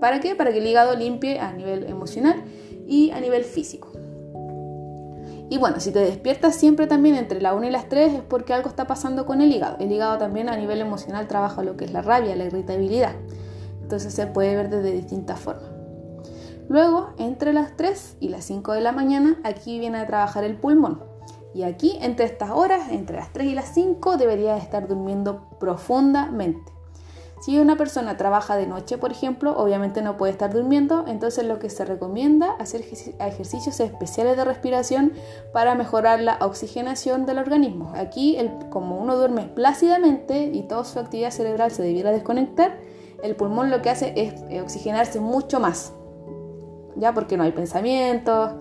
¿Para 0.00 0.20
qué? 0.20 0.34
Para 0.34 0.52
que 0.52 0.58
el 0.58 0.66
hígado 0.66 0.96
limpie 0.96 1.38
a 1.38 1.52
nivel 1.52 1.84
emocional 1.84 2.42
y 2.86 3.10
a 3.12 3.20
nivel 3.20 3.44
físico. 3.44 3.92
Y 5.48 5.58
bueno, 5.58 5.78
si 5.78 5.92
te 5.92 6.00
despiertas 6.00 6.56
siempre 6.56 6.88
también 6.88 7.14
entre 7.14 7.40
la 7.40 7.54
1 7.54 7.68
y 7.68 7.70
las 7.70 7.88
3 7.88 8.14
es 8.14 8.20
porque 8.22 8.52
algo 8.52 8.68
está 8.68 8.86
pasando 8.86 9.26
con 9.26 9.40
el 9.40 9.52
hígado. 9.52 9.76
El 9.78 9.92
hígado 9.92 10.18
también 10.18 10.48
a 10.48 10.56
nivel 10.56 10.80
emocional 10.80 11.28
trabaja 11.28 11.62
lo 11.62 11.76
que 11.76 11.84
es 11.84 11.92
la 11.92 12.02
rabia, 12.02 12.34
la 12.34 12.44
irritabilidad. 12.44 13.12
Entonces 13.82 14.12
se 14.12 14.26
puede 14.26 14.56
ver 14.56 14.70
desde 14.70 14.90
distintas 14.90 15.38
formas. 15.38 15.75
Luego, 16.68 17.10
entre 17.18 17.52
las 17.52 17.76
3 17.76 18.16
y 18.20 18.28
las 18.28 18.44
5 18.44 18.72
de 18.72 18.80
la 18.80 18.92
mañana, 18.92 19.38
aquí 19.44 19.78
viene 19.78 19.98
a 19.98 20.06
trabajar 20.06 20.44
el 20.44 20.56
pulmón. 20.56 21.04
Y 21.54 21.62
aquí, 21.62 21.96
entre 22.00 22.26
estas 22.26 22.50
horas, 22.50 22.90
entre 22.90 23.16
las 23.16 23.32
3 23.32 23.46
y 23.48 23.54
las 23.54 23.72
5, 23.72 24.16
debería 24.16 24.56
estar 24.56 24.88
durmiendo 24.88 25.48
profundamente. 25.58 26.76
Si 27.40 27.58
una 27.58 27.76
persona 27.76 28.16
trabaja 28.16 28.56
de 28.56 28.66
noche, 28.66 28.98
por 28.98 29.12
ejemplo, 29.12 29.56
obviamente 29.56 30.00
no 30.02 30.16
puede 30.16 30.32
estar 30.32 30.52
durmiendo, 30.52 31.04
entonces 31.06 31.44
lo 31.44 31.58
que 31.58 31.68
se 31.68 31.84
recomienda 31.84 32.52
hacer 32.58 32.80
ejercicios 32.80 33.78
especiales 33.78 34.36
de 34.36 34.44
respiración 34.44 35.12
para 35.52 35.74
mejorar 35.74 36.20
la 36.20 36.38
oxigenación 36.40 37.26
del 37.26 37.38
organismo. 37.38 37.92
Aquí, 37.94 38.38
como 38.70 38.98
uno 38.98 39.16
duerme 39.16 39.42
plácidamente 39.42 40.44
y 40.44 40.62
toda 40.62 40.84
su 40.84 40.98
actividad 40.98 41.30
cerebral 41.30 41.70
se 41.70 41.82
debiera 41.82 42.10
desconectar, 42.10 42.78
el 43.22 43.36
pulmón 43.36 43.70
lo 43.70 43.82
que 43.82 43.90
hace 43.90 44.14
es 44.16 44.34
eh, 44.48 44.62
oxigenarse 44.62 45.20
mucho 45.20 45.60
más 45.60 45.92
ya 46.96 47.14
porque 47.14 47.36
no 47.36 47.44
hay 47.44 47.52
pensamientos 47.52 48.52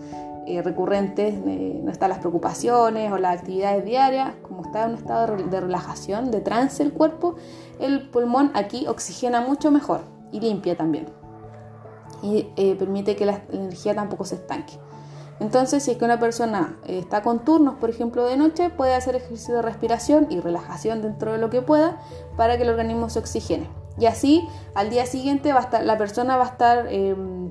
eh, 0.48 0.62
recurrentes, 0.62 1.34
eh, 1.48 1.82
no 1.84 1.92
están 1.92 2.10
las 2.10 2.20
preocupaciones 2.20 3.12
o 3.12 3.18
las 3.18 3.39
actividades 3.39 3.84
diarias, 3.84 4.36
como 4.44 4.63
está 4.63 4.84
en 4.84 4.92
un 4.92 4.98
estado 4.98 5.38
de 5.38 5.60
relajación, 5.60 6.30
de 6.30 6.39
trance 6.42 6.84
el 6.84 6.94
cuerpo, 6.94 7.36
el 7.80 8.10
pulmón 8.10 8.51
aquí 8.54 8.86
oxigena 8.88 9.42
mucho 9.42 9.72
mejor 9.72 10.01
y 10.32 10.39
limpia 10.39 10.77
también. 10.77 11.08
Y 12.22 12.50
eh, 12.58 12.75
permite 12.77 13.15
que 13.15 13.25
la 13.25 13.42
energía 13.51 13.96
tampoco 13.96 14.24
se 14.24 14.36
estanque. 14.36 14.74
Entonces, 15.39 15.84
si 15.84 15.92
es 15.92 15.98
que 15.98 16.06
una 16.06 16.20
persona 16.20 16.77
está 16.88 17.24
con 17.24 17.44
turnos, 17.44 17.75
por 17.75 17.89
ejemplo, 17.89 18.25
de 18.25 18.38
noche, 18.38 18.70
puede 18.70 18.94
hacer 18.94 19.15
ejercicio 19.15 19.56
de 19.56 19.62
respiración 19.63 20.27
y 20.30 20.39
relajación 20.39 21.01
dentro 21.01 21.32
de 21.32 21.39
lo 21.39 21.50
que 21.50 21.63
pueda 21.63 22.00
para 22.38 22.56
que 22.58 22.63
el 22.63 22.70
organismo 22.70 23.10
se 23.10 23.18
oxigene. 23.18 23.68
Y 23.98 24.06
así, 24.06 24.48
al 24.75 24.89
día 24.89 25.06
siguiente, 25.06 25.54
va 25.54 25.60
a 25.60 25.63
estar, 25.63 25.84
la 25.84 25.98
persona 25.98 26.38
va 26.38 26.44
a 26.44 26.50
estar 26.50 26.88
em, 26.89 27.50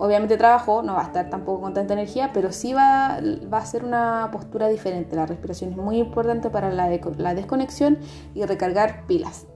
Obviamente 0.00 0.38
trabajo, 0.38 0.82
no 0.82 0.94
va 0.94 1.02
a 1.02 1.04
estar 1.04 1.28
tampoco 1.28 1.60
con 1.60 1.74
tanta 1.74 1.92
energía, 1.92 2.30
pero 2.32 2.52
sí 2.52 2.72
va, 2.72 3.16
a 3.18 3.66
ser 3.66 3.84
una 3.84 4.30
postura 4.32 4.66
diferente. 4.68 5.14
La 5.14 5.26
respiración 5.26 5.72
es 5.72 5.76
muy 5.76 5.98
importante 5.98 6.48
para 6.48 6.70
la, 6.70 6.88
desconexión 7.34 7.98
y 8.34 8.42
recargar 8.46 9.04
pilas. 9.06 9.46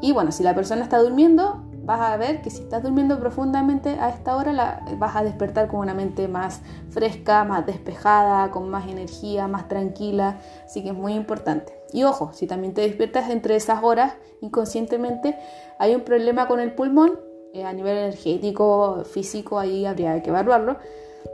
Y 0.00 0.12
bueno, 0.12 0.32
si 0.32 0.42
la 0.42 0.54
persona 0.54 0.82
está 0.82 0.98
durmiendo, 0.98 1.62
vas 1.84 2.00
a 2.00 2.16
ver 2.16 2.40
que 2.40 2.48
si 2.48 2.62
estás 2.62 2.82
durmiendo 2.82 3.20
profundamente 3.20 3.98
a 4.00 4.08
esta 4.08 4.34
hora 4.34 4.82
vas 4.98 5.14
a 5.14 5.22
despertar 5.22 5.68
con 5.68 5.80
una 5.80 5.92
mente 5.92 6.26
más 6.26 6.62
fresca, 6.88 7.44
más 7.44 7.66
despejada, 7.66 8.50
con 8.50 8.70
más 8.70 8.88
energía, 8.88 9.46
más 9.46 9.68
tranquila, 9.68 10.38
así 10.64 10.82
que 10.82 10.88
es 10.88 10.96
muy 10.96 11.12
importante. 11.12 11.78
Y 11.92 12.04
ojo, 12.04 12.30
si 12.32 12.46
también 12.46 12.72
te 12.72 12.80
despiertas 12.80 13.28
entre 13.28 13.56
esas 13.56 13.82
horas 13.82 14.14
inconscientemente, 14.40 15.38
hay 15.78 15.94
un 15.94 16.00
problema 16.00 16.48
con 16.48 16.60
el 16.60 16.72
pulmón 16.72 17.25
eh, 17.56 17.64
a 17.64 17.72
nivel 17.72 17.96
energético, 17.96 19.02
físico, 19.04 19.58
ahí 19.58 19.86
habría 19.86 20.22
que 20.22 20.28
evaluarlo, 20.28 20.76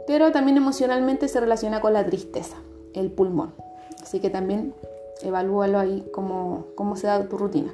pero 0.06 0.30
también 0.30 0.56
emocionalmente 0.56 1.26
se 1.26 1.40
relaciona 1.40 1.80
con 1.80 1.92
la 1.94 2.06
tristeza, 2.06 2.58
el 2.94 3.10
pulmón. 3.10 3.54
Así 4.00 4.20
que 4.20 4.30
también 4.30 4.72
evalúalo 5.22 5.80
ahí 5.80 6.06
cómo, 6.12 6.66
cómo 6.76 6.94
se 6.94 7.08
da 7.08 7.28
tu 7.28 7.38
rutina. 7.38 7.72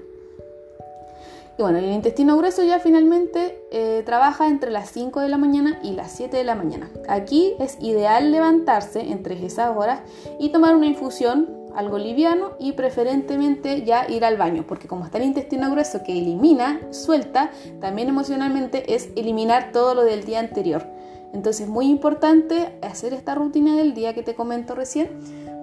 Y 1.59 1.63
bueno, 1.63 1.77
el 1.77 1.93
intestino 1.93 2.39
grueso 2.39 2.63
ya 2.63 2.79
finalmente 2.79 3.61
eh, 3.71 4.03
trabaja 4.07 4.49
entre 4.49 4.71
las 4.71 4.91
5 4.93 5.21
de 5.21 5.29
la 5.29 5.37
mañana 5.37 5.79
y 5.83 5.91
las 5.91 6.13
7 6.13 6.35
de 6.35 6.45
la 6.45 6.55
mañana. 6.55 6.89
Aquí 7.07 7.53
es 7.59 7.77
ideal 7.83 8.33
levantarse 8.33 9.01
entre 9.11 9.45
esas 9.45 9.77
horas 9.77 10.01
y 10.39 10.51
tomar 10.53 10.75
una 10.75 10.87
infusión 10.87 11.58
algo 11.79 11.97
liviano 11.97 12.55
y 12.59 12.73
preferentemente 12.73 13.85
ya 13.85 14.11
ir 14.11 14.25
al 14.25 14.37
baño, 14.37 14.65
porque 14.67 14.89
como 14.89 15.05
está 15.05 15.19
el 15.19 15.25
intestino 15.25 15.71
grueso 15.71 16.03
que 16.03 16.11
elimina, 16.11 16.81
suelta, 16.91 17.53
también 17.81 18.09
emocionalmente 18.09 18.97
es 18.97 19.11
eliminar 19.15 19.71
todo 19.71 19.95
lo 19.95 20.03
del 20.03 20.25
día 20.25 20.41
anterior. 20.41 20.85
Entonces 21.33 21.67
es 21.67 21.69
muy 21.69 21.87
importante 21.87 22.77
hacer 22.83 23.13
esta 23.13 23.37
rutina 23.37 23.77
del 23.77 23.95
día 23.95 24.13
que 24.13 24.25
te 24.25 24.35
comento 24.35 24.75
recién 24.75 25.09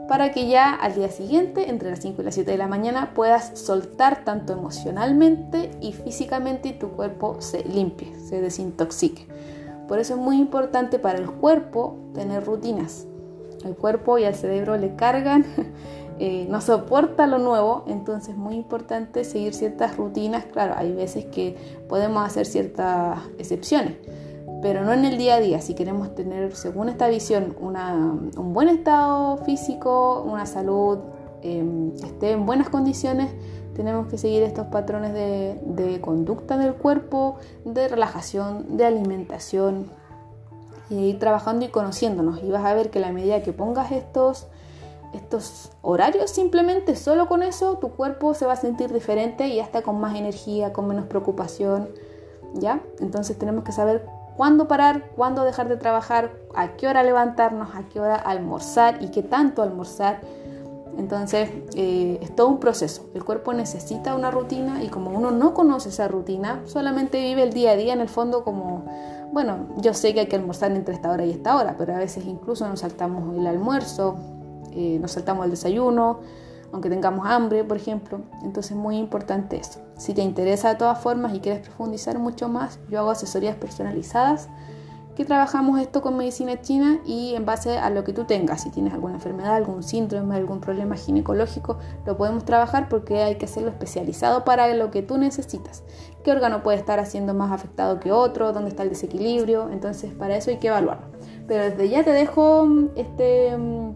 para 0.07 0.31
que 0.31 0.48
ya 0.48 0.74
al 0.74 0.95
día 0.95 1.10
siguiente, 1.10 1.69
entre 1.69 1.89
las 1.89 2.00
5 2.00 2.22
y 2.22 2.25
las 2.25 2.36
7 2.36 2.50
de 2.50 2.57
la 2.57 2.67
mañana, 2.67 3.13
puedas 3.13 3.60
soltar 3.60 4.24
tanto 4.24 4.53
emocionalmente 4.53 5.72
y 5.81 5.91
físicamente 5.91 6.69
y 6.69 6.74
tu 6.79 6.91
cuerpo 6.91 7.41
se 7.41 7.65
limpie, 7.65 8.17
se 8.19 8.39
desintoxique. 8.39 9.27
Por 9.89 10.00
eso 10.00 10.13
es 10.13 10.19
muy 10.19 10.38
importante 10.38 10.98
para 10.98 11.19
el 11.19 11.29
cuerpo 11.29 11.98
tener 12.13 12.45
rutinas. 12.45 13.05
El 13.65 13.75
cuerpo 13.75 14.19
y 14.19 14.25
al 14.25 14.36
cerebro 14.36 14.77
le 14.77 14.95
cargan 14.95 15.43
Eh, 16.17 16.48
no 16.50 16.62
soporta 16.62 17.27
lo 17.27 17.39
nuevo, 17.39 17.84
entonces 17.88 18.29
es 18.29 18.38
muy 18.38 18.55
importante 18.55 19.25
seguir 19.25 19.53
ciertas 19.53 19.98
rutinas. 19.98 20.45
Claro, 20.45 20.74
hay 20.77 20.93
veces 20.93 21.25
que 21.25 21.57
podemos 21.89 22.25
hacer 22.25 22.45
ciertas 22.45 23.19
excepciones, 23.38 23.95
pero 24.62 24.86
no 24.86 24.93
en 24.93 25.03
el 25.03 25.17
día 25.17 25.36
a 25.36 25.39
día. 25.41 25.60
Si 25.60 25.74
queremos 25.74 26.15
tener, 26.15 26.55
según 26.55 26.88
esta 26.88 27.10
visión, 27.10 27.55
un 27.60 28.53
buen 28.53 28.69
estado 28.69 29.38
físico, 29.38 30.24
una 30.25 30.45
salud 30.45 31.00
em, 31.41 31.93
esté 31.95 32.31
en 32.31 32.45
buenas 32.45 32.69
condiciones, 32.69 33.29
tenemos 33.75 34.07
que 34.07 34.17
seguir 34.17 34.41
estos 34.43 34.67
patrones 34.67 35.13
de, 35.13 35.60
de 35.65 36.00
conducta 36.00 36.57
del 36.57 36.75
cuerpo, 36.75 37.36
de 37.65 37.89
relajación, 37.89 38.77
de 38.77 38.86
alimentación, 38.86 39.88
y 40.89 40.95
ir 40.95 41.19
trabajando 41.19 41.65
y 41.65 41.69
conociéndonos. 41.69 42.41
Y 42.43 42.51
vas 42.51 42.63
a 42.63 42.74
ver 42.74 42.89
que 42.89 43.00
la 43.00 43.12
medida 43.12 43.41
que 43.43 43.53
pongas 43.53 43.91
estos, 43.91 44.48
estos 45.13 45.71
horarios, 45.81 46.31
simplemente 46.31 46.95
solo 46.95 47.27
con 47.27 47.43
eso, 47.43 47.77
tu 47.77 47.89
cuerpo 47.89 48.33
se 48.33 48.45
va 48.45 48.53
a 48.53 48.57
sentir 48.57 48.91
diferente 48.93 49.47
y 49.47 49.59
hasta 49.59 49.81
con 49.81 50.00
más 50.00 50.15
energía, 50.15 50.74
con 50.74 50.88
menos 50.88 51.05
preocupación. 51.05 51.89
¿Ya? 52.53 52.81
Entonces 53.00 53.38
tenemos 53.38 53.65
que 53.65 53.74
saber 53.74 54.05
cuándo 54.38 54.67
parar, 54.67 55.09
cuándo 55.15 55.43
dejar 55.43 55.67
de 55.67 55.75
trabajar, 55.75 56.31
a 56.55 56.77
qué 56.77 56.88
hora 56.88 57.03
levantarnos, 57.03 57.75
a 57.75 57.83
qué 57.89 58.00
hora 58.00 58.15
almorzar 58.15 59.01
y 59.01 59.09
qué 59.09 59.24
tanto 59.24 59.62
almorzar 59.62 60.21
entonces 60.97 61.50
eh, 61.75 62.19
es 62.21 62.35
todo 62.35 62.47
un 62.47 62.59
proceso. 62.59 63.09
El 63.13 63.24
cuerpo 63.24 63.53
necesita 63.53 64.15
una 64.15 64.31
rutina 64.31 64.83
y 64.83 64.88
como 64.88 65.12
uno 65.12 65.31
no 65.31 65.53
conoce 65.53 65.89
esa 65.89 66.07
rutina, 66.07 66.62
solamente 66.65 67.19
vive 67.21 67.43
el 67.43 67.53
día 67.53 67.71
a 67.71 67.75
día 67.75 67.93
en 67.93 68.01
el 68.01 68.09
fondo 68.09 68.43
como, 68.43 68.85
bueno, 69.31 69.67
yo 69.77 69.93
sé 69.93 70.13
que 70.13 70.21
hay 70.21 70.27
que 70.27 70.38
almorzar 70.38 70.71
entre 70.71 70.95
esta 70.95 71.12
hora 71.12 71.25
y 71.25 71.31
esta 71.31 71.55
hora, 71.55 71.75
pero 71.77 71.93
a 71.95 72.00
veces 72.00 72.25
incluso 72.25 72.67
nos 72.67 72.79
saltamos 72.79 73.35
el 73.35 73.45
almuerzo, 73.45 74.15
eh, 74.75 74.98
nos 75.00 75.12
saltamos 75.12 75.46
el 75.46 75.51
desayuno, 75.51 76.20
aunque 76.72 76.89
tengamos 76.89 77.27
hambre, 77.27 77.63
por 77.63 77.77
ejemplo. 77.77 78.22
Entonces 78.44 78.72
es 78.72 78.77
muy 78.77 78.98
importante 78.98 79.58
eso. 79.58 79.79
Si 79.98 80.13
te 80.13 80.22
interesa 80.22 80.70
de 80.70 80.75
todas 80.75 81.00
formas 81.00 81.34
y 81.34 81.39
quieres 81.39 81.62
profundizar 81.62 82.20
mucho 82.20 82.50
más, 82.50 82.79
yo 82.89 83.00
hago 83.00 83.12
asesorías 83.12 83.55
personalizadas 83.55 84.50
que 85.15 85.24
trabajamos 85.24 85.79
esto 85.79 86.01
con 86.01 86.17
medicina 86.17 86.62
china 86.62 87.00
y 87.05 87.36
en 87.36 87.46
base 87.46 87.77
a 87.77 87.89
lo 87.89 88.03
que 88.03 88.12
tú 88.12 88.25
tengas, 88.25 88.63
si 88.63 88.70
tienes 88.70 88.94
alguna 88.94 89.15
enfermedad, 89.15 89.55
algún 89.55 89.82
síndrome, 89.82 90.36
algún 90.36 90.60
problema 90.60 90.98
ginecológico, 90.98 91.77
lo 92.05 92.17
podemos 92.17 92.44
trabajar 92.44 92.89
porque 92.89 93.24
hay 93.24 93.36
que 93.36 93.46
hacerlo 93.46 93.70
especializado 93.70 94.44
para 94.44 94.74
lo 94.74 94.91
que 94.91 95.01
tú 95.01 95.17
necesitas. 95.17 95.84
¿Qué 96.24 96.32
órgano 96.32 96.63
puede 96.63 96.77
estar 96.77 97.00
haciendo 97.00 97.34
más 97.34 97.51
afectado 97.51 98.00
que 98.00 98.12
otro? 98.12 98.51
¿Dónde 98.51 98.70
está 98.70 98.84
el 98.84 98.89
desequilibrio? 98.89 99.70
Entonces 99.72 100.13
para 100.13 100.36
eso 100.36 100.51
hay 100.51 100.58
que 100.58 100.67
evaluarlo. 100.67 101.08
Pero 101.48 101.63
desde 101.63 101.88
ya 101.88 102.03
te 102.03 102.12
dejo 102.12 102.65
mm, 102.65 102.89
este, 102.96 103.58
mm, 103.58 103.94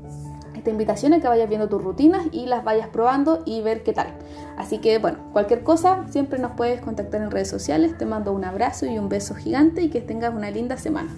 esta 0.60 0.70
invitación 0.70 1.14
a 1.14 1.20
que 1.20 1.28
vayas 1.28 1.50
viendo 1.50 1.68
tus 1.68 1.84
rutinas 1.84 2.28
y 2.32 2.46
las 2.46 2.64
vayas 2.64 2.88
probando 2.90 3.42
y 3.46 3.62
ver 3.62 3.84
qué 3.84 3.94
tal. 3.94 4.14
Así 4.58 4.80
que 4.80 5.00
bueno, 5.00 5.18
cualquier 5.34 5.64
cosa 5.64 6.06
siempre 6.10 6.40
nos 6.40 6.52
puedes 6.52 6.82
contactar 6.82 7.22
en 7.22 7.32
redes 7.32 7.50
sociales. 7.50 7.98
Te 7.98 8.06
mando 8.06 8.32
un 8.34 8.46
abrazo 8.46 8.86
y 8.86 8.98
un 9.00 9.10
beso 9.10 9.36
gigante 9.36 9.82
y 9.82 9.90
que 9.90 10.02
tengas 10.02 10.34
una 10.34 10.52
linda 10.52 10.78
semana. 10.78 11.10